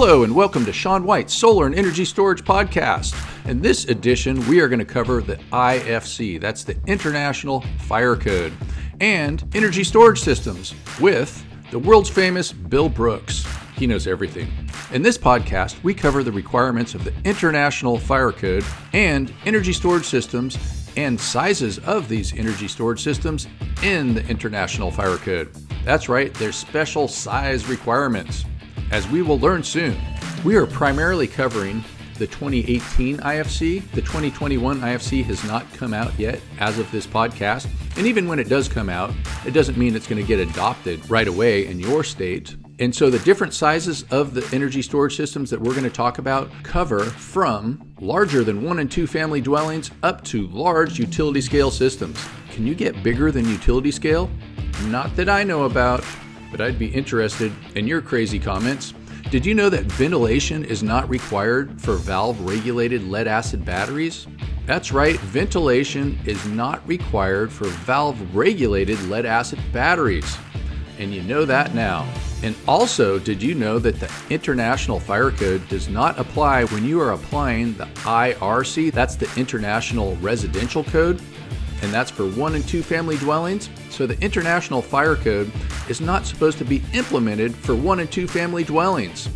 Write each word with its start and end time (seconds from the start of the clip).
Hello, 0.00 0.22
and 0.22 0.32
welcome 0.32 0.64
to 0.64 0.72
Sean 0.72 1.02
White's 1.02 1.34
Solar 1.34 1.66
and 1.66 1.74
Energy 1.74 2.04
Storage 2.04 2.44
Podcast. 2.44 3.16
In 3.48 3.60
this 3.60 3.86
edition, 3.86 4.46
we 4.46 4.60
are 4.60 4.68
going 4.68 4.78
to 4.78 4.84
cover 4.84 5.20
the 5.20 5.34
IFC, 5.52 6.40
that's 6.40 6.62
the 6.62 6.78
International 6.86 7.62
Fire 7.80 8.14
Code, 8.14 8.52
and 9.00 9.44
energy 9.56 9.82
storage 9.82 10.20
systems 10.20 10.72
with 11.00 11.44
the 11.72 11.80
world's 11.80 12.08
famous 12.08 12.52
Bill 12.52 12.88
Brooks. 12.88 13.44
He 13.74 13.88
knows 13.88 14.06
everything. 14.06 14.48
In 14.92 15.02
this 15.02 15.18
podcast, 15.18 15.82
we 15.82 15.94
cover 15.94 16.22
the 16.22 16.30
requirements 16.30 16.94
of 16.94 17.02
the 17.02 17.12
International 17.24 17.98
Fire 17.98 18.30
Code 18.30 18.64
and 18.92 19.34
energy 19.46 19.72
storage 19.72 20.06
systems 20.06 20.56
and 20.96 21.18
sizes 21.18 21.80
of 21.80 22.08
these 22.08 22.32
energy 22.34 22.68
storage 22.68 23.02
systems 23.02 23.48
in 23.82 24.14
the 24.14 24.24
International 24.28 24.92
Fire 24.92 25.16
Code. 25.16 25.52
That's 25.84 26.08
right, 26.08 26.32
there's 26.34 26.54
special 26.54 27.08
size 27.08 27.68
requirements. 27.68 28.44
As 28.90 29.06
we 29.08 29.20
will 29.20 29.38
learn 29.38 29.62
soon, 29.62 29.98
we 30.44 30.56
are 30.56 30.66
primarily 30.66 31.26
covering 31.26 31.84
the 32.14 32.26
2018 32.26 33.18
IFC. 33.18 33.82
The 33.90 34.00
2021 34.00 34.80
IFC 34.80 35.22
has 35.24 35.44
not 35.44 35.70
come 35.74 35.92
out 35.92 36.18
yet 36.18 36.40
as 36.58 36.78
of 36.78 36.90
this 36.90 37.06
podcast. 37.06 37.68
And 37.98 38.06
even 38.06 38.26
when 38.26 38.38
it 38.38 38.48
does 38.48 38.66
come 38.66 38.88
out, 38.88 39.12
it 39.44 39.50
doesn't 39.50 39.76
mean 39.76 39.94
it's 39.94 40.06
going 40.06 40.22
to 40.22 40.26
get 40.26 40.40
adopted 40.40 41.08
right 41.10 41.28
away 41.28 41.66
in 41.66 41.78
your 41.78 42.02
state. 42.02 42.56
And 42.78 42.94
so 42.94 43.10
the 43.10 43.18
different 43.18 43.52
sizes 43.52 44.04
of 44.04 44.32
the 44.32 44.48
energy 44.56 44.80
storage 44.80 45.16
systems 45.16 45.50
that 45.50 45.60
we're 45.60 45.72
going 45.72 45.84
to 45.84 45.90
talk 45.90 46.16
about 46.16 46.50
cover 46.62 47.04
from 47.04 47.92
larger 48.00 48.42
than 48.42 48.62
one 48.62 48.78
and 48.78 48.90
two 48.90 49.06
family 49.06 49.42
dwellings 49.42 49.90
up 50.02 50.24
to 50.24 50.46
large 50.46 50.98
utility 50.98 51.42
scale 51.42 51.70
systems. 51.70 52.18
Can 52.52 52.66
you 52.66 52.74
get 52.74 53.02
bigger 53.02 53.30
than 53.30 53.46
utility 53.50 53.90
scale? 53.90 54.30
Not 54.84 55.14
that 55.16 55.28
I 55.28 55.44
know 55.44 55.64
about 55.64 56.04
but 56.50 56.60
I'd 56.60 56.78
be 56.78 56.88
interested 56.88 57.52
in 57.74 57.86
your 57.86 58.00
crazy 58.00 58.38
comments. 58.38 58.94
Did 59.30 59.44
you 59.44 59.54
know 59.54 59.68
that 59.68 59.84
ventilation 59.84 60.64
is 60.64 60.82
not 60.82 61.08
required 61.08 61.80
for 61.80 61.94
valve 61.94 62.40
regulated 62.40 63.02
lead 63.08 63.26
acid 63.26 63.64
batteries? 63.64 64.26
That's 64.66 64.92
right, 64.92 65.18
ventilation 65.20 66.18
is 66.24 66.44
not 66.46 66.86
required 66.88 67.52
for 67.52 67.66
valve 67.66 68.34
regulated 68.34 69.00
lead 69.04 69.26
acid 69.26 69.58
batteries. 69.72 70.36
And 70.98 71.14
you 71.14 71.22
know 71.22 71.44
that 71.44 71.74
now. 71.74 72.10
And 72.42 72.54
also, 72.66 73.18
did 73.18 73.42
you 73.42 73.54
know 73.54 73.78
that 73.78 74.00
the 74.00 74.10
International 74.30 74.98
Fire 74.98 75.30
Code 75.30 75.68
does 75.68 75.88
not 75.88 76.18
apply 76.18 76.64
when 76.64 76.84
you 76.84 77.00
are 77.00 77.12
applying 77.12 77.76
the 77.76 77.86
IRC? 78.04 78.92
That's 78.92 79.16
the 79.16 79.30
International 79.36 80.16
Residential 80.16 80.84
Code 80.84 81.20
and 81.82 81.92
that's 81.92 82.10
for 82.10 82.26
one 82.30 82.54
and 82.54 82.66
two 82.66 82.82
family 82.82 83.16
dwellings. 83.18 83.70
So 83.98 84.06
the 84.06 84.20
International 84.22 84.80
Fire 84.80 85.16
Code 85.16 85.50
is 85.88 86.00
not 86.00 86.24
supposed 86.24 86.56
to 86.58 86.64
be 86.64 86.80
implemented 86.94 87.52
for 87.52 87.74
one 87.74 87.98
and 87.98 88.08
two 88.08 88.28
family 88.28 88.62
dwellings. 88.62 89.28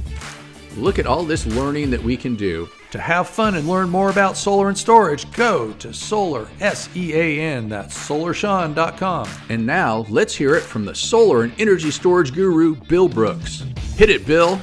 Look 0.77 1.01
at 1.01 1.07
all 1.07 1.25
this 1.25 1.47
learning 1.47 1.91
that 1.91 2.01
we 2.01 2.17
can 2.17 2.37
do. 2.37 2.69
To 2.93 3.01
have 3.01 3.29
fun 3.29 3.57
and 3.57 3.67
learn 3.67 3.91
more 3.91 4.09
about 4.09 4.37
solar 4.37 4.69
and 4.69 4.79
storage, 4.79 5.29
go 5.33 5.73
to 5.73 5.93
solar, 5.93 6.47
S 6.61 6.89
E 6.95 7.13
A 7.13 7.41
N, 7.41 7.69
that's 7.71 8.09
solarsean.com. 8.09 9.29
And 9.49 9.67
now 9.67 10.07
let's 10.09 10.37
hear 10.37 10.55
it 10.55 10.63
from 10.63 10.85
the 10.85 10.95
solar 10.95 11.43
and 11.43 11.53
energy 11.59 11.91
storage 11.91 12.33
guru, 12.33 12.77
Bill 12.77 13.09
Brooks. 13.09 13.65
Hit 13.97 14.11
it, 14.11 14.25
Bill. 14.25 14.61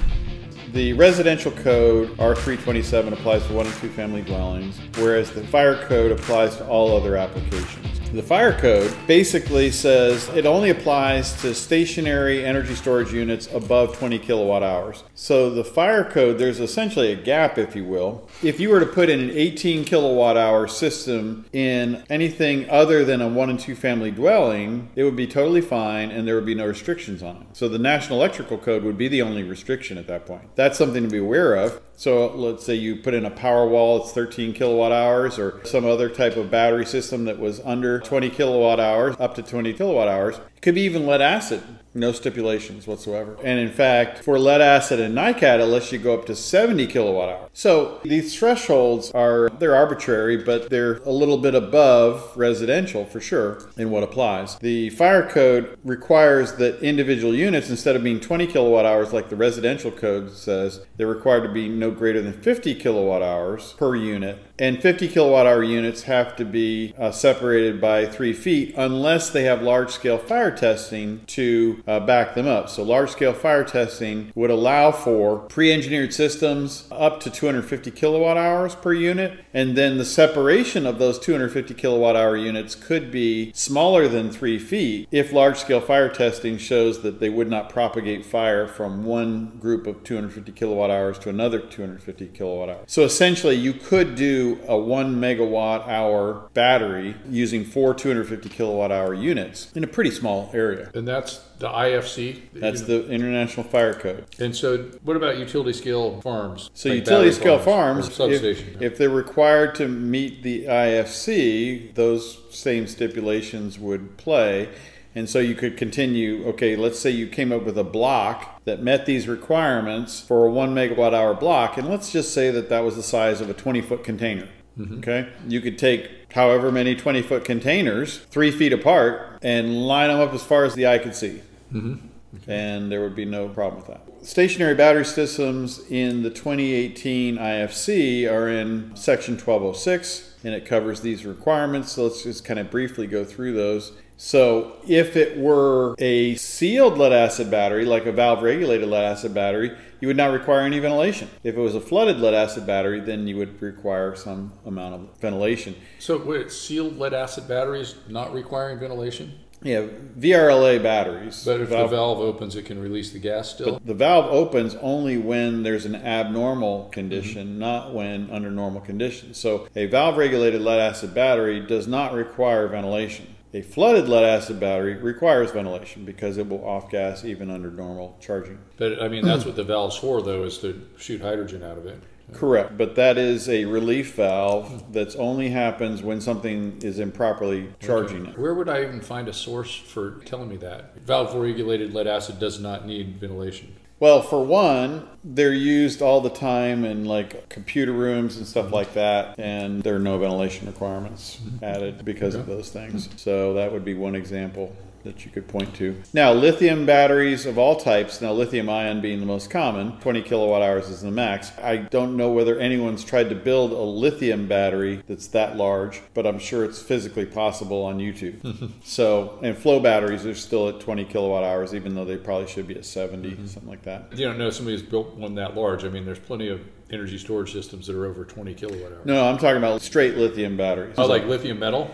The 0.72 0.94
residential 0.94 1.52
code 1.52 2.16
R327 2.16 3.12
applies 3.12 3.46
to 3.48 3.54
one 3.54 3.66
and 3.66 3.76
two 3.76 3.90
family 3.90 4.22
dwellings, 4.22 4.80
whereas 4.96 5.30
the 5.32 5.46
fire 5.48 5.86
code 5.88 6.14
applies 6.14 6.56
to 6.56 6.68
all 6.70 6.96
other 6.96 7.18
applications. 7.18 7.99
The 8.12 8.24
fire 8.24 8.58
code 8.58 8.92
basically 9.06 9.70
says 9.70 10.30
it 10.30 10.48
only 10.48 10.72
applies 10.72 11.40
to 11.44 11.54
stationary 11.54 12.44
energy 12.44 12.74
storage 12.74 13.14
units 13.14 13.48
above 13.54 13.96
20 14.00 14.18
kilowatt 14.18 14.64
hours. 14.64 15.04
So 15.14 15.52
the 15.52 15.64
fire 15.64 16.04
code, 16.04 16.40
there's 16.40 16.60
essentially 16.60 17.12
a 17.12 17.16
gap, 17.16 17.60
if 17.60 17.76
you 17.76 17.86
will. 17.86 18.28
If 18.42 18.60
you 18.60 18.70
were 18.70 18.80
to 18.80 18.88
put 18.88 19.12
in 19.12 19.20
an 19.20 19.30
18 19.30 19.86
kilowatt 19.86 20.38
hour 20.38 20.68
system 20.68 21.46
in 21.54 22.04
anything 22.10 22.68
other 22.72 23.06
than 23.06 23.22
a 23.22 23.28
one 23.28 23.52
and 23.52 23.60
two 23.60 23.76
family 23.76 24.10
dwelling, 24.10 24.90
it 24.96 25.04
would 25.04 25.16
be 25.16 25.28
totally 25.28 25.62
fine 25.62 26.10
and 26.10 26.28
there 26.28 26.34
would 26.34 26.48
be 26.48 26.56
no 26.56 26.66
restrictions 26.66 27.22
on 27.22 27.36
it. 27.36 27.48
So 27.54 27.70
the 27.70 27.78
National 27.78 28.18
Electrical 28.18 28.58
Code 28.58 28.84
would 28.86 28.98
be 28.98 29.08
the 29.08 29.22
only 29.22 29.44
restriction 29.44 30.00
at 30.00 30.08
that 30.08 30.26
point. 30.26 30.56
That's 30.56 30.80
something 30.80 31.04
to 31.04 31.10
be 31.10 31.20
aware 31.20 31.54
of. 31.54 31.80
So 32.00 32.34
let's 32.34 32.66
say 32.66 32.76
you 32.76 32.96
put 32.96 33.14
in 33.14 33.26
a 33.26 33.30
Powerwall, 33.30 34.00
it's 34.00 34.14
13 34.14 34.54
kilowatt 34.54 34.94
hours, 34.94 35.38
or 35.38 35.60
some 35.66 35.84
other 35.84 36.08
type 36.08 36.38
of 36.38 36.50
battery 36.50 36.86
system 36.86 37.26
that 37.26 37.40
was 37.40 37.60
under 37.66 38.00
20 38.00 38.30
kilowatt 38.30 38.80
hours, 38.80 39.18
up 39.20 39.36
to 39.36 39.42
20 39.42 39.74
kilowatt 39.74 40.08
hours. 40.08 40.38
It 40.38 40.62
could 40.62 40.76
be 40.76 40.84
even 40.84 41.06
lead 41.06 41.20
acid 41.20 41.62
no 42.00 42.12
stipulations 42.12 42.88
whatsoever. 42.88 43.38
And 43.44 43.60
in 43.60 43.72
fact, 43.72 44.24
for 44.24 44.40
lead 44.40 44.62
acid 44.62 45.00
and 45.00 45.16
NiCad, 45.16 45.60
it 45.60 45.66
lets 45.66 45.92
you 45.92 46.00
go 46.00 46.14
up 46.14 46.26
to 46.28 46.36
70 46.36 46.88
kilowatt 46.88 47.30
hour. 47.30 47.50
So 47.54 48.00
these 48.04 48.38
thresholds 48.38 49.12
are 49.12 49.50
they're 49.60 49.76
arbitrary, 49.76 50.38
but 50.38 50.70
they're 50.70 50.98
a 50.98 51.12
little 51.12 51.38
bit 51.38 51.56
above 51.56 52.32
residential 52.36 53.06
for 53.06 53.20
sure 53.20 53.70
in 53.78 53.92
what 53.92 54.04
applies. 54.04 54.58
The 54.60 54.90
fire 54.92 55.28
code 55.28 55.78
requires 55.84 56.54
that 56.54 56.82
individual 56.82 57.36
units, 57.36 57.70
instead 57.70 57.96
of 57.96 58.04
being 58.04 58.20
20 58.20 58.48
kilowatt 58.48 58.86
hours 58.86 59.14
like 59.14 59.30
the 59.30 59.36
residential 59.36 59.92
code 59.92 60.32
says, 60.32 60.86
they're 60.98 61.08
required 61.08 61.44
to 61.44 61.50
be 61.50 61.68
no 61.68 61.92
greater 61.92 62.22
than 62.22 62.34
50 62.34 62.76
kilowatt 62.76 63.22
hours 63.22 63.74
per 63.74 63.96
unit 63.96 64.40
and 64.60 64.82
50 64.82 65.08
kilowatt 65.08 65.48
hour 65.48 65.64
units 65.64 66.04
have 66.04 66.36
to 66.36 66.46
be 66.46 66.94
uh, 66.98 67.12
separated 67.12 67.80
by 67.80 68.06
three 68.06 68.34
feet 68.34 68.76
unless 68.76 69.30
they 69.30 69.44
have 69.44 69.62
large 69.62 69.90
scale 69.90 70.18
fire 70.18 70.56
testing 70.56 71.22
to 71.28 71.82
uh, 71.90 72.00
back 72.00 72.36
them 72.36 72.48
up. 72.48 72.70
So, 72.70 72.84
large 72.84 73.10
scale 73.10 73.34
fire 73.34 73.64
testing 73.64 74.32
would 74.36 74.52
allow 74.52 74.92
for 74.92 75.40
pre 75.40 75.74
engineered 75.74 76.14
systems 76.14 76.88
up 76.92 77.20
to 77.22 77.32
250 77.32 77.90
kilowatt 77.90 78.38
hours 78.38 78.76
per 78.76 78.94
unit, 78.94 79.44
and 79.56 79.76
then 79.76 79.98
the 79.98 80.06
separation 80.06 80.86
of 80.86 81.00
those 81.00 81.18
250 81.18 81.74
kilowatt 81.74 82.16
hour 82.16 82.38
units 82.38 82.76
could 82.76 83.10
be 83.10 83.52
smaller 83.54 84.08
than 84.08 84.30
three 84.30 84.60
feet 84.60 85.08
if 85.12 85.34
large 85.34 85.58
scale 85.58 85.82
fire 85.82 86.10
testing 86.10 86.60
shows 86.60 87.02
that 87.02 87.20
they 87.20 87.30
would 87.30 87.50
not 87.50 87.70
propagate 87.70 88.24
fire 88.24 88.68
from 88.68 89.04
one 89.04 89.58
group 89.58 89.88
of 89.88 90.04
250 90.04 90.52
kilowatt 90.52 90.92
hours 90.92 91.18
to 91.18 91.30
another 91.30 91.60
250 91.60 92.28
kilowatt 92.28 92.70
hours. 92.70 92.86
So, 92.86 93.04
essentially, 93.04 93.56
you 93.56 93.74
could 93.74 94.14
do 94.14 94.60
a 94.68 94.78
one 94.78 95.20
megawatt 95.20 95.88
hour 95.88 96.50
battery 96.54 97.16
using 97.28 97.66
four 97.66 97.96
250 97.96 98.48
kilowatt 98.50 98.92
hour 98.92 99.16
units 99.16 99.72
in 99.74 99.84
a 99.84 99.88
pretty 99.88 100.12
small 100.12 100.52
area. 100.54 100.92
And 100.94 101.08
that's 101.08 101.49
the 101.60 101.70
IFC? 101.70 102.42
That's 102.54 102.82
the 102.82 103.10
International 103.10 103.66
Fire 103.66 103.94
Code. 103.94 104.26
And 104.40 104.56
so, 104.56 104.78
what 105.04 105.16
about 105.16 105.38
utility 105.38 105.74
scale 105.74 106.22
farms? 106.22 106.70
So, 106.74 106.90
like 106.90 107.00
utility 107.00 107.32
scale 107.32 107.60
farms, 107.60 108.16
farms 108.16 108.42
if, 108.44 108.82
if 108.82 108.98
they're 108.98 109.10
required 109.10 109.76
to 109.76 109.88
meet 109.88 110.44
the 110.44 110.66
IFC, 110.66 111.94
those 111.96 112.40
same 112.50 112.88
stipulations 112.88 113.78
would 113.78 114.18
play. 114.18 114.70
And 115.16 115.30
so 115.30 115.40
you 115.40 115.56
could 115.56 115.76
continue, 115.76 116.46
okay, 116.50 116.76
let's 116.76 117.00
say 117.00 117.10
you 117.10 117.28
came 117.28 117.52
up 117.52 117.64
with 117.64 117.78
a 117.78 117.84
block 117.84 118.64
that 118.66 118.82
met 118.82 119.06
these 119.06 119.28
requirements 119.28 120.22
for 120.22 120.46
a 120.46 120.52
one 120.52 120.74
megawatt 120.76 121.14
hour 121.14 121.34
block, 121.34 121.78
and 121.78 121.90
let's 121.90 122.12
just 122.12 122.34
say 122.34 122.52
that 122.52 122.70
that 122.70 122.82
was 122.82 122.96
the 122.96 123.04
size 123.04 123.42
of 123.42 123.50
a 123.50 123.54
20 123.54 123.82
foot 123.82 124.04
container. 124.04 124.48
Mm-hmm. 124.78 125.00
Okay, 125.00 125.30
you 125.48 125.60
could 125.60 125.78
take 125.78 126.32
however 126.32 126.72
many 126.72 126.96
20 126.96 127.22
foot 127.22 127.44
containers, 127.44 128.20
three 128.30 128.52
feet 128.52 128.72
apart, 128.72 129.40
and 129.42 129.86
line 129.88 130.10
them 130.10 130.20
up 130.20 130.34
as 130.34 130.44
far 130.44 130.64
as 130.64 130.76
the 130.76 130.88
eye 130.88 131.00
could 131.00 131.16
see. 131.16 131.42
Mm-hmm. 131.74 132.08
Okay. 132.36 132.56
And 132.56 132.92
there 132.92 133.02
would 133.02 133.16
be 133.16 133.26
no 133.26 133.50
problem 133.50 133.82
with 133.82 133.88
that. 133.88 134.26
Stationary 134.26 134.76
battery 134.76 135.06
systems 135.06 135.80
in 135.90 136.22
the 136.22 136.30
2018 136.30 137.38
IFC 137.38 138.32
are 138.32 138.48
in 138.48 138.96
section 138.96 139.34
1206 139.34 140.36
and 140.44 140.54
it 140.54 140.66
covers 140.66 141.02
these 141.02 141.26
requirements. 141.26 141.94
So 141.94 142.04
let's 142.04 142.24
just 142.24 142.46
kind 142.46 142.60
of 142.60 142.70
briefly 142.70 143.08
go 143.08 143.26
through 143.26 143.54
those. 143.54 143.94
So, 144.22 144.74
if 144.86 145.16
it 145.16 145.38
were 145.38 145.96
a 145.98 146.36
sealed 146.36 146.98
lead 146.98 147.14
acid 147.14 147.50
battery, 147.50 147.86
like 147.86 148.06
a 148.06 148.12
valve 148.12 148.44
regulated 148.44 148.90
lead 148.90 149.06
acid 149.06 149.34
battery, 149.34 149.78
you 150.02 150.10
would 150.10 150.18
not 150.18 150.34
require 150.34 150.60
any 150.60 150.78
ventilation. 150.80 151.30
If 151.42 151.56
it 151.56 151.62
was 151.62 151.74
a 151.74 151.80
flooded 151.80 152.20
lead 152.20 152.34
acid 152.34 152.68
battery, 152.68 153.00
then 153.00 153.28
you 153.30 153.38
would 153.38 153.62
require 153.62 154.18
some 154.18 154.52
amount 154.66 154.96
of 154.96 155.22
ventilation. 155.22 155.74
So, 156.00 156.18
wait, 156.18 156.52
sealed 156.52 156.98
lead 156.98 157.14
acid 157.14 157.48
batteries 157.48 157.96
not 158.10 158.34
requiring 158.34 158.78
ventilation? 158.78 159.40
Yeah, 159.62 159.88
VRLA 160.18 160.82
batteries. 160.82 161.44
But 161.44 161.60
if 161.60 161.70
valve, 161.70 161.90
the 161.90 161.96
valve 161.98 162.20
opens, 162.20 162.56
it 162.56 162.64
can 162.64 162.80
release 162.80 163.12
the 163.12 163.20
gas 163.20 163.50
still? 163.50 163.74
But 163.74 163.86
the 163.86 163.94
valve 163.94 164.28
opens 164.28 164.76
only 164.76 165.18
when 165.18 165.64
there's 165.64 165.86
an 165.86 165.96
abnormal 165.96 166.90
condition, 166.90 167.48
mm-hmm. 167.50 167.60
not 167.60 167.94
when 167.94 168.30
under 168.32 168.50
normal 168.50 168.82
conditions. 168.82 169.38
So, 169.38 169.68
a 169.76 169.88
valve 169.88 170.18
regulated 170.18 170.62
lead 170.62 170.80
acid 170.80 171.14
battery 171.14 171.60
does 171.60 171.88
not 171.88 172.14
require 172.14 172.68
ventilation. 172.68 173.36
A 173.52 173.62
flooded 173.64 174.08
lead 174.08 174.24
acid 174.24 174.60
battery 174.60 174.96
requires 174.96 175.52
ventilation 175.52 176.06
because 176.06 176.38
it 176.38 176.48
will 176.48 176.64
off 176.64 176.92
gas 176.92 177.26
even 177.26 177.50
under 177.50 177.72
normal 177.72 178.16
charging. 178.20 178.60
But 178.78 179.02
I 179.02 179.08
mean, 179.08 179.26
that's 179.26 179.44
what 179.44 179.56
the 179.56 179.64
valve's 179.64 179.96
for, 179.96 180.22
though, 180.22 180.44
is 180.44 180.60
to 180.60 180.88
shoot 180.98 181.22
hydrogen 181.22 181.64
out 181.64 181.78
of 181.78 181.88
it. 181.88 182.00
Correct, 182.32 182.78
but 182.78 182.96
that 182.96 183.18
is 183.18 183.50
a 183.50 183.66
relief 183.66 184.14
valve 184.14 184.94
that 184.94 185.16
only 185.16 185.50
happens 185.50 186.04
when 186.04 186.22
something 186.22 186.78
is 186.84 187.00
improperly 187.00 187.74
charging 187.80 188.22
okay. 188.22 188.32
it. 188.32 188.38
Where 188.38 188.54
would 188.54 188.70
I 188.70 188.84
even 188.84 189.02
find 189.02 189.28
a 189.28 189.34
source 189.34 189.76
for 189.76 190.22
telling 190.26 190.48
me 190.48 190.58
that? 190.58 191.00
Valve 191.00 191.34
regulated 191.34 191.94
lead 191.94 192.06
acid 192.06 192.40
does 192.40 192.60
not 192.60 192.86
need 192.86 193.20
ventilation. 193.20 193.76
Well, 194.00 194.22
for 194.22 194.44
one, 194.46 195.08
they're 195.26 195.52
used 195.52 196.02
all 196.02 196.22
the 196.22 196.30
time 196.30 196.86
in 196.86 197.04
like 197.04 197.50
computer 197.50 197.92
rooms 197.92 198.38
and 198.38 198.48
stuff 198.48 198.72
like 198.72 198.94
that, 198.94 199.38
and 199.38 199.84
there 199.84 199.96
are 199.96 200.00
no 200.00 200.18
ventilation 200.18 200.68
requirements 200.68 201.38
mm-hmm. 201.44 201.66
added 201.66 202.06
because 202.06 202.36
of 202.36 202.46
those 202.46 202.70
things. 202.70 203.10
So 203.18 203.54
that 203.56 203.72
would 203.74 203.84
be 203.84 203.94
one 203.94 204.16
example 204.16 204.74
that 205.10 205.26
you 205.26 205.32
could 205.32 205.48
point 205.48 205.74
to. 205.76 206.02
Now, 206.14 206.32
lithium 206.32 206.86
batteries 206.86 207.46
of 207.46 207.58
all 207.58 207.76
types, 207.76 208.22
now 208.22 208.32
lithium 208.32 208.70
ion 208.70 209.02
being 209.02 209.20
the 209.20 209.26
most 209.26 209.50
common, 209.50 210.00
20 210.00 210.22
kilowatt 210.22 210.62
hours 210.62 210.88
is 210.88 211.02
the 211.02 211.12
max. 211.12 211.52
I 211.62 211.78
don't 211.78 212.16
know 212.16 212.32
whether 212.32 212.60
anyone's 212.60 213.04
tried 213.04 213.30
to 213.30 213.36
build 213.36 213.72
a 213.72 213.82
lithium 213.82 214.48
battery 214.48 215.02
that's 215.08 215.28
that 215.30 215.58
large, 215.58 216.02
but 216.14 216.28
I'm 216.28 216.38
sure 216.38 216.64
it's 216.64 216.82
physically 216.82 217.26
possible 217.26 217.84
on 217.84 217.98
YouTube. 217.98 218.72
so, 218.84 219.40
and 219.42 219.58
flow 219.58 219.80
batteries 219.80 220.26
are 220.26 220.36
still 220.36 220.70
at 220.70 220.80
20 220.80 221.06
kilowatt 221.06 221.44
hours, 221.44 221.74
even 221.74 221.96
though 221.96 222.06
they 222.06 222.18
probably 222.18 222.48
should 222.48 222.68
be 222.68 222.76
at 222.76 222.86
70, 222.86 223.32
mm-hmm. 223.32 223.46
something 223.48 223.70
like 223.70 223.84
that. 223.84 224.16
You 224.16 224.26
don't 224.28 224.38
know 224.38 224.52
somebody 224.52 224.78
who's 224.78 224.88
built 224.88 225.16
one 225.16 225.36
that 225.36 225.56
large. 225.56 225.84
I 225.84 225.90
mean, 225.90 226.06
there's 226.06 226.20
plenty 226.20 226.50
of 226.50 226.62
energy 226.92 227.18
storage 227.18 227.52
systems 227.52 227.88
that 227.88 227.96
are 227.96 228.06
over 228.06 228.26
20 228.26 228.54
kilowatt 228.54 228.92
hours. 228.92 229.06
No, 229.06 229.28
I'm 229.28 229.38
talking 229.38 229.58
about 229.58 229.82
straight 229.82 230.16
lithium 230.16 230.58
batteries. 230.58 230.96
Oh, 230.98 231.08
like 231.08 231.26
lithium 231.26 231.60
metal? 231.60 231.90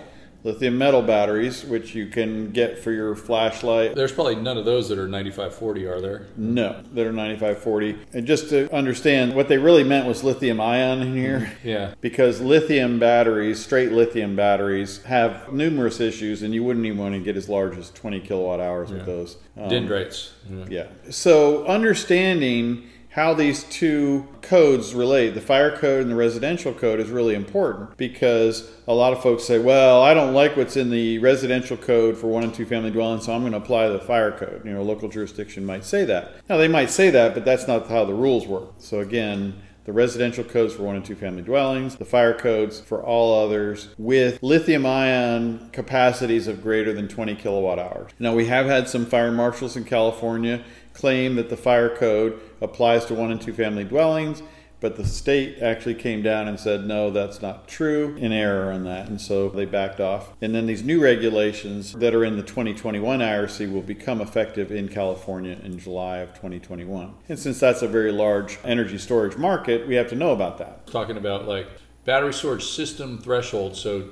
Lithium 0.45 0.77
metal 0.77 1.01
batteries, 1.01 1.65
which 1.65 1.95
you 1.95 2.06
can 2.06 2.51
get 2.51 2.77
for 2.77 2.92
your 2.92 3.15
flashlight. 3.15 3.95
There's 3.95 4.12
probably 4.12 4.36
none 4.36 4.59
of 4.59 4.63
those 4.63 4.88
that 4.89 5.00
are 5.00 5.07
9540, 5.07 5.88
are 5.88 6.00
there? 6.00 6.27
No, 6.38 6.83
that 6.94 7.07
are 7.07 7.12
9540. 7.12 7.97
And 8.13 8.27
just 8.27 8.50
to 8.50 8.71
understand, 8.74 9.33
what 9.33 9.50
they 9.50 9.57
really 9.57 9.83
meant 9.83 10.07
was 10.07 10.24
lithium 10.24 10.62
ion 10.62 11.01
in 11.01 11.18
here. 11.18 11.51
Yeah. 11.63 11.94
Because 12.06 12.39
lithium 12.39 13.00
batteries, 13.00 13.63
straight 13.63 13.92
lithium 13.92 14.36
batteries, 14.36 15.01
have 15.03 15.51
numerous 15.51 16.00
issues, 16.00 16.44
and 16.44 16.53
you 16.53 16.63
wouldn't 16.63 16.86
even 16.86 17.00
want 17.00 17.15
to 17.15 17.19
get 17.19 17.36
as 17.36 17.50
large 17.50 17.75
as 17.77 17.89
20 17.89 18.19
kilowatt 18.19 18.59
hours 18.59 18.92
with 18.92 19.07
those. 19.07 19.38
Um, 19.57 19.69
Dendrites. 19.69 20.33
Yeah. 20.47 20.65
yeah. 20.69 20.88
So 21.09 21.65
understanding 21.65 22.88
how 23.15 23.33
these 23.33 23.63
two 23.63 24.27
codes 24.41 24.94
relate, 24.94 25.29
the 25.29 25.39
fire 25.39 25.77
code 25.77 26.01
and 26.01 26.12
the 26.12 26.15
residential 26.15 26.73
code, 26.73 27.00
is 27.00 27.09
really 27.09 27.33
important 27.33 27.95
because 27.95 28.69
a 28.89 28.94
lot 28.94 29.13
of 29.13 29.23
folks 29.23 29.45
say, 29.45 29.57
well, 29.57 30.01
I 30.01 30.13
don't 30.13 30.33
like 30.33 30.57
what's 30.57 30.75
in 30.75 30.89
the 30.89 31.19
residential 31.19 31.77
code 31.77 32.17
for 32.17 32.27
one 32.27 32.44
and 32.44 32.53
two 32.53 32.65
family 32.65 32.91
dwellings, 32.91 33.25
so 33.25 33.33
I'm 33.33 33.39
going 33.39 33.53
to 33.53 33.57
apply 33.57 33.88
the 33.88 34.00
fire 34.00 34.33
code. 34.33 34.63
You 34.65 34.73
know, 34.73 34.83
local 34.83 35.07
jurisdiction 35.07 35.65
might 35.65 35.85
say 35.85 36.03
that. 36.03 36.45
Now, 36.50 36.57
they 36.57 36.67
might 36.67 36.89
say 36.89 37.09
that, 37.09 37.33
but 37.33 37.45
that's 37.45 37.69
not 37.69 37.88
how 37.88 38.03
the 38.03 38.13
rules 38.13 38.47
work. 38.47 38.73
So, 38.79 39.00
again, 39.00 39.61
the 39.85 39.93
residential 39.93 40.43
codes 40.43 40.73
for 40.73 40.83
one 40.83 40.95
and 40.95 41.05
two 41.05 41.15
family 41.15 41.43
dwellings, 41.43 41.95
the 41.95 42.05
fire 42.05 42.33
codes 42.33 42.79
for 42.79 43.03
all 43.03 43.45
others 43.45 43.89
with 43.97 44.41
lithium 44.41 44.85
ion 44.85 45.69
capacities 45.71 46.47
of 46.47 46.61
greater 46.61 46.91
than 46.91 47.07
20 47.07 47.35
kilowatt 47.35 47.79
hours. 47.79 48.11
Now, 48.19 48.33
we 48.33 48.47
have 48.47 48.65
had 48.65 48.89
some 48.89 49.05
fire 49.05 49.31
marshals 49.31 49.77
in 49.77 49.83
California 49.83 50.63
claim 50.93 51.35
that 51.35 51.49
the 51.49 51.57
fire 51.57 51.95
code 51.95 52.39
applies 52.61 53.05
to 53.05 53.13
one 53.13 53.31
and 53.31 53.39
two 53.39 53.53
family 53.53 53.83
dwellings, 53.83 54.41
but 54.85 54.97
the 54.97 55.03
state 55.03 55.63
actually 55.63 55.95
came 55.95 56.21
down 56.21 56.47
and 56.47 56.59
said, 56.59 56.85
no, 56.85 57.09
that's 57.09 57.41
not 57.41 57.67
true, 57.67 58.15
in 58.19 58.31
error 58.31 58.71
on 58.71 58.83
that. 58.83 59.07
And 59.07 59.19
so 59.19 59.49
they 59.49 59.65
backed 59.65 59.99
off. 59.99 60.33
And 60.43 60.53
then 60.53 60.67
these 60.67 60.83
new 60.83 61.01
regulations 61.01 61.93
that 61.93 62.13
are 62.13 62.23
in 62.23 62.37
the 62.37 62.43
2021 62.43 63.17
IRC 63.17 63.73
will 63.73 63.81
become 63.81 64.21
effective 64.21 64.71
in 64.71 64.87
California 64.87 65.57
in 65.63 65.79
July 65.79 66.17
of 66.17 66.35
2021. 66.35 67.15
And 67.27 67.39
since 67.39 67.59
that's 67.59 67.81
a 67.81 67.87
very 67.87 68.11
large 68.11 68.59
energy 68.63 68.99
storage 68.99 69.37
market, 69.37 69.87
we 69.87 69.95
have 69.95 70.07
to 70.09 70.15
know 70.15 70.33
about 70.33 70.59
that. 70.59 70.85
Talking 70.85 71.17
about 71.17 71.47
like 71.47 71.67
battery 72.03 72.31
storage 72.31 72.65
system 72.65 73.17
threshold. 73.17 73.75
So 73.75 74.09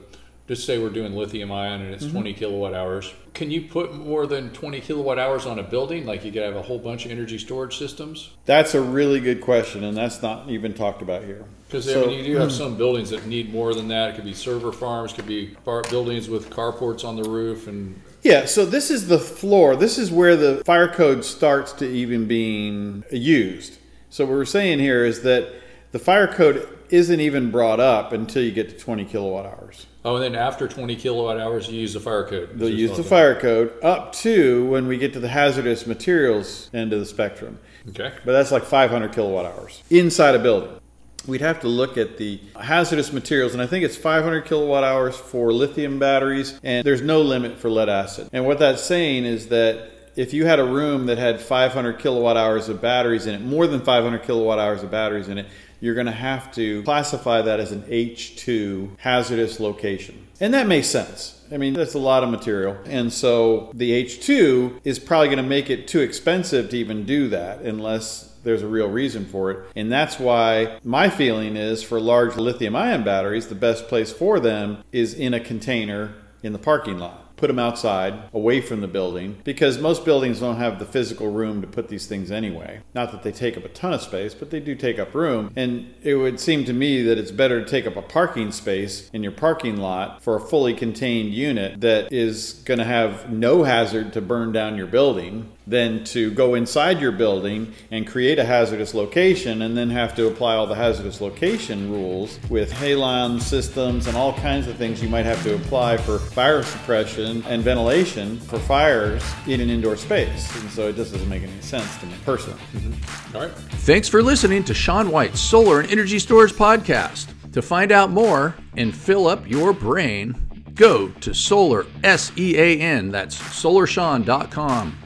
just 0.48 0.66
say 0.66 0.78
we're 0.78 0.90
doing 0.90 1.16
lithium 1.16 1.52
ion 1.52 1.82
and 1.82 1.94
it's 1.94 2.04
mm-hmm. 2.04 2.16
20 2.16 2.34
kilowatt 2.34 2.74
hours. 2.74 3.14
Can 3.34 3.50
you 3.50 3.62
put 3.62 3.96
more 3.96 4.28
than 4.28 4.52
20 4.52 4.82
kilowatt 4.82 5.18
hours 5.18 5.46
on 5.46 5.58
a 5.58 5.64
building? 5.64 6.06
Like 6.06 6.26
you 6.26 6.32
could 6.32 6.44
have 6.44 6.56
a 6.56 6.62
whole 6.62 6.80
bunch 6.80 7.06
of 7.06 7.12
energy 7.12 7.38
storage 7.38 7.78
systems? 7.78 8.32
That's 8.46 8.76
a 8.76 8.82
really 8.82 9.22
good 9.22 9.42
question, 9.42 9.84
and 9.86 9.96
that's 9.96 10.22
not 10.22 10.50
even 10.50 10.74
talked 10.74 11.02
about 11.02 11.24
here. 11.24 11.46
Because 11.68 11.86
So- 11.86 12.04
I 12.04 12.08
mean, 12.08 12.20
you 12.20 12.34
do 12.34 12.40
have 12.40 12.52
hmm. 12.52 12.58
some 12.58 12.78
buildings 12.78 13.10
that 13.12 13.26
need 13.26 13.54
more 13.54 13.74
than 13.74 13.88
that. 13.88 14.12
It 14.12 14.16
could 14.16 14.26
be 14.26 14.34
server 14.34 14.72
farms, 14.72 15.14
could 15.14 15.28
be 15.28 15.56
bar- 15.64 15.84
buildings 15.90 16.30
with 16.30 16.50
carports 16.50 17.06
on 17.06 17.16
the 17.16 17.28
roof, 17.30 17.68
and 17.68 18.00
Yeah, 18.22 18.46
so 18.46 18.66
this 18.66 18.92
is 18.92 19.08
the 19.08 19.20
floor. 19.20 19.76
This 19.76 19.98
is 19.98 20.12
where 20.12 20.36
the 20.36 20.62
fire 20.66 20.88
code 20.88 21.26
starts 21.26 21.74
to 21.74 21.90
even 21.90 22.26
being 22.26 23.04
used. 23.12 23.78
So 24.10 24.26
what 24.26 24.34
we're 24.34 24.46
saying 24.46 24.80
here 24.80 25.04
is 25.04 25.24
that 25.24 25.50
the 25.94 26.00
fire 26.00 26.28
code 26.28 26.68
isn't 26.90 27.20
even 27.22 27.52
brought 27.52 27.80
up 27.80 28.12
until 28.12 28.44
you 28.44 28.52
get 28.52 28.70
to 28.70 28.78
20 28.78 29.06
kilowatt 29.06 29.46
hours. 29.46 29.86
oh, 30.04 30.16
and 30.16 30.24
then 30.24 30.36
after 30.36 30.68
20 30.68 30.96
kilowatt 30.96 31.40
hours, 31.40 31.70
you 31.70 31.80
use 31.80 31.94
the 31.94 32.00
fire 32.00 32.28
code. 32.28 32.50
They'll 32.60 32.70
use 32.70 32.98
the 32.98 33.04
fire 33.04 33.40
code 33.40 33.72
up 33.82 34.12
to 34.16 34.66
when 34.66 34.88
we 34.88 34.98
get 34.98 35.14
to 35.14 35.20
the 35.20 35.30
hazardous 35.30 35.88
materials 35.88 36.70
end 36.74 36.94
of 36.94 37.00
the 37.00 37.06
spectrum. 37.06 37.60
Okay. 37.90 38.12
But 38.26 38.32
that's 38.34 38.52
like 38.52 38.64
500 38.64 39.14
kilowatt 39.14 39.46
hours 39.46 39.82
inside 39.90 40.36
a 40.36 40.40
building. 40.40 40.80
We'd 41.26 41.42
have 41.42 41.62
to 41.62 41.68
look 41.68 41.98
at 41.98 42.18
the 42.18 42.42
hazardous 42.60 43.14
materials, 43.14 43.54
and 43.54 43.62
I 43.62 43.68
think 43.68 43.86
it's 43.86 43.96
500 43.96 44.42
kilowatt 44.46 44.84
hours 44.84 45.16
for 45.16 45.54
lithium 45.54 46.00
batteries, 46.00 46.60
and 46.64 46.86
there's 46.86 47.02
no 47.02 47.22
limit 47.22 47.58
for 47.60 47.70
lead 47.70 47.88
acid. 47.88 48.30
And 48.34 48.46
what 48.46 48.60
that's 48.60 48.84
saying 48.84 49.26
is 49.26 49.48
that 49.48 49.90
if 50.16 50.34
you 50.34 50.46
had 50.46 50.60
a 50.60 50.66
room 50.66 51.06
that 51.08 51.18
had 51.18 51.40
500 51.40 52.00
kilowatt 52.00 52.38
hours 52.38 52.68
of 52.70 52.82
batteries 52.82 53.26
in 53.26 53.36
it, 53.36 53.42
more 53.42 53.68
than 53.68 53.82
500 53.82 54.24
kilowatt 54.24 54.60
hours 54.60 54.84
of 54.84 54.92
batteries 54.92 55.28
in 55.28 55.38
it, 55.38 55.48
you're 55.84 55.96
going 55.96 56.06
to 56.06 56.14
have 56.14 56.50
to 56.50 56.82
classify 56.84 57.42
that 57.42 57.60
as 57.60 57.74
an 57.74 57.82
H2 57.82 58.98
hazardous 59.00 59.60
location. 59.60 60.28
And 60.40 60.54
that 60.54 60.66
makes 60.66 60.88
sense. 60.88 61.44
I 61.52 61.58
mean, 61.58 61.74
that's 61.74 61.94
a 61.94 62.00
lot 62.00 62.24
of 62.24 62.30
material. 62.30 62.78
And 62.86 63.12
so 63.12 63.70
the 63.74 63.92
H2 64.06 64.80
is 64.86 64.98
probably 64.98 65.28
going 65.28 65.40
to 65.40 65.44
make 65.44 65.70
it 65.70 65.90
too 65.90 66.00
expensive 66.00 66.70
to 66.70 66.78
even 66.78 67.06
do 67.06 67.28
that 67.28 67.64
unless 67.64 68.34
there's 68.46 68.62
a 68.62 68.68
real 68.68 68.88
reason 68.88 69.26
for 69.26 69.52
it. 69.52 69.60
And 69.76 69.92
that's 69.92 70.18
why 70.18 70.80
my 70.86 71.10
feeling 71.10 71.58
is 71.58 71.84
for 71.84 72.00
large 72.00 72.38
lithium 72.38 72.78
ion 72.78 73.04
batteries, 73.04 73.48
the 73.48 73.56
best 73.56 73.90
place 73.90 74.14
for 74.14 74.40
them 74.40 74.86
is 74.94 75.14
in 75.14 75.34
a 75.34 75.40
container 75.42 76.14
in 76.44 76.54
the 76.54 76.60
parking 76.60 76.98
lot. 76.98 77.33
Put 77.44 77.48
them 77.48 77.60
outside, 77.60 78.14
away 78.32 78.62
from 78.62 78.80
the 78.80 78.88
building, 78.88 79.36
because 79.44 79.78
most 79.78 80.06
buildings 80.06 80.40
don't 80.40 80.56
have 80.56 80.80
the 80.80 80.86
physical 80.86 81.30
room 81.30 81.60
to 81.60 81.68
put 81.68 81.90
these 81.90 82.08
things 82.08 82.32
anyway. 82.32 82.80
Not 82.96 83.12
that 83.12 83.22
they 83.22 83.34
take 83.34 83.58
up 83.58 83.66
a 83.66 83.68
ton 83.68 83.92
of 83.92 84.02
space, 84.02 84.34
but 84.34 84.50
they 84.50 84.62
do 84.62 84.76
take 84.76 84.98
up 84.98 85.14
room. 85.14 85.52
And 85.58 85.94
it 86.02 86.16
would 86.16 86.40
seem 86.40 86.64
to 86.64 86.72
me 86.72 87.02
that 87.02 87.18
it's 87.18 87.32
better 87.32 87.62
to 87.62 87.70
take 87.70 87.86
up 87.86 87.98
a 87.98 88.02
parking 88.02 88.54
space 88.54 89.10
in 89.12 89.24
your 89.24 89.34
parking 89.34 89.76
lot 89.76 90.24
for 90.24 90.38
a 90.38 90.40
fully 90.40 90.74
contained 90.74 91.34
unit 91.34 91.82
that 91.82 92.14
is 92.14 92.54
going 92.64 92.78
to 92.78 92.86
have 92.86 93.30
no 93.30 93.64
hazard 93.64 94.14
to 94.14 94.22
burn 94.22 94.54
down 94.54 94.78
your 94.78 94.88
building 94.88 95.52
than 95.66 96.04
to 96.04 96.32
go 96.32 96.56
inside 96.56 97.00
your 97.00 97.12
building 97.12 97.74
and 97.92 98.06
create 98.06 98.40
a 98.40 98.46
hazardous 98.46 98.94
location 98.94 99.62
and 99.62 99.78
then 99.78 99.90
have 99.90 100.16
to 100.16 100.28
apply 100.28 100.56
all 100.56 100.68
the 100.68 100.76
hazardous 100.76 101.22
location 101.22 101.92
rules 101.92 102.40
with 102.50 102.72
halon 102.72 103.40
systems 103.42 104.08
and 104.08 104.18
all 104.18 104.34
kinds 104.34 104.68
of 104.68 104.76
things 104.76 105.02
you 105.02 105.10
might 105.10 105.26
have 105.26 105.42
to 105.44 105.56
apply 105.56 105.98
for 105.98 106.20
fire 106.20 106.64
suppression 106.64 107.44
and 107.48 107.64
ventilation 107.64 108.38
for 108.40 108.60
fires 108.60 109.24
in 109.48 109.62
an 109.62 109.70
indoor 109.70 109.96
space. 109.96 110.54
And 110.62 110.70
so 110.70 110.90
it 110.90 110.96
just 110.96 111.12
doesn't 111.14 111.30
make 111.30 111.44
any 111.44 111.62
sense 111.62 111.98
to 111.98 112.06
me 112.06 112.14
personally. 112.26 112.60
Mm-hmm. 112.74 113.36
All 113.36 113.44
right. 113.44 113.52
Thanks 113.52 114.08
for 114.08 114.22
listening 114.22 114.64
to 114.66 114.74
Sean 114.74 115.10
White's 115.12 115.40
Solar 115.40 115.80
and 115.80 115.90
Energy 115.90 116.20
Storage 116.20 116.54
Podcast. 116.54 117.28
To 117.54 117.62
find 117.62 117.92
out 117.92 118.10
more 118.10 118.56
and 118.76 118.96
fill 118.96 119.28
up 119.28 119.48
your 119.48 119.74
brain, 119.74 120.36
go 120.74 121.10
to 121.10 121.34
Solar, 121.34 121.86
S 122.04 122.32
E 122.36 122.58
A 122.58 122.80
N, 122.80 123.12
that's 123.12 123.40
solarsean.com, 123.40 124.98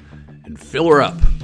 and 0.48 0.58
fill 0.58 0.88
her 0.88 1.02
up. 1.02 1.37